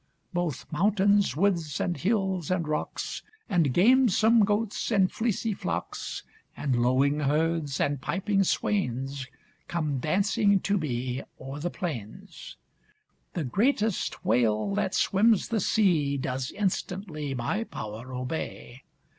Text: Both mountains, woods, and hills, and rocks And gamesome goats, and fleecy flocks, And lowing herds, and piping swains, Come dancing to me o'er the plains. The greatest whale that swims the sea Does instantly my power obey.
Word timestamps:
Both 0.33 0.65
mountains, 0.71 1.35
woods, 1.37 1.79
and 1.79 1.95
hills, 1.95 2.49
and 2.49 2.67
rocks 2.67 3.21
And 3.47 3.71
gamesome 3.71 4.43
goats, 4.45 4.89
and 4.91 5.11
fleecy 5.11 5.53
flocks, 5.53 6.23
And 6.57 6.81
lowing 6.81 7.19
herds, 7.19 7.79
and 7.79 8.01
piping 8.01 8.43
swains, 8.43 9.27
Come 9.67 9.99
dancing 9.99 10.59
to 10.61 10.79
me 10.79 11.21
o'er 11.39 11.59
the 11.59 11.69
plains. 11.69 12.57
The 13.33 13.43
greatest 13.43 14.25
whale 14.25 14.73
that 14.73 14.95
swims 14.95 15.49
the 15.49 15.59
sea 15.59 16.17
Does 16.17 16.49
instantly 16.49 17.35
my 17.35 17.63
power 17.63 18.11
obey. 18.11 18.81